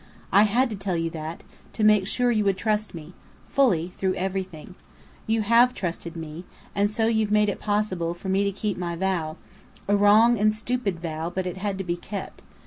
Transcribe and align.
I 0.31 0.45
had 0.49 0.71
to 0.71 0.75
tell 0.75 0.95
you 0.95 1.11
that, 1.11 1.43
to 1.73 1.83
make 1.83 2.07
sure 2.07 2.31
you 2.31 2.43
would 2.45 2.57
trust 2.57 2.95
me 2.95 3.13
fully, 3.47 3.89
through 3.97 4.15
everything. 4.15 4.73
You 5.27 5.43
have 5.43 5.75
trusted 5.75 6.15
me, 6.15 6.43
and 6.73 6.89
so 6.89 7.05
you've 7.05 7.29
made 7.29 7.49
it 7.49 7.59
possible 7.59 8.15
for 8.15 8.27
me 8.27 8.43
to 8.45 8.51
keep 8.51 8.77
my 8.79 8.95
vow 8.95 9.37
a 9.87 9.95
wrong 9.95 10.39
and 10.39 10.51
stupid 10.51 10.99
vow, 11.01 11.29
but 11.29 11.45
it 11.45 11.57
had 11.57 11.77
to 11.77 11.83
be 11.83 11.97
kept. 11.97 12.41